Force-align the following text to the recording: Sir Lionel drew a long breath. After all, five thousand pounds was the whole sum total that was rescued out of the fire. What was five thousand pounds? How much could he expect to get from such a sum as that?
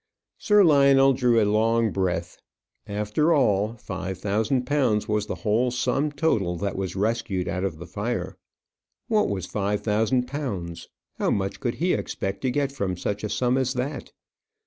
Sir 0.39 0.63
Lionel 0.63 1.13
drew 1.13 1.39
a 1.39 1.45
long 1.45 1.91
breath. 1.91 2.39
After 2.87 3.35
all, 3.35 3.75
five 3.75 4.17
thousand 4.17 4.65
pounds 4.65 5.07
was 5.07 5.27
the 5.27 5.35
whole 5.45 5.69
sum 5.69 6.11
total 6.11 6.55
that 6.57 6.75
was 6.75 6.95
rescued 6.95 7.47
out 7.47 7.63
of 7.63 7.77
the 7.77 7.85
fire. 7.85 8.35
What 9.09 9.29
was 9.29 9.45
five 9.45 9.81
thousand 9.81 10.25
pounds? 10.27 10.89
How 11.19 11.29
much 11.29 11.59
could 11.59 11.75
he 11.75 11.93
expect 11.93 12.41
to 12.41 12.49
get 12.49 12.71
from 12.71 12.97
such 12.97 13.23
a 13.23 13.29
sum 13.29 13.59
as 13.59 13.75
that? 13.75 14.11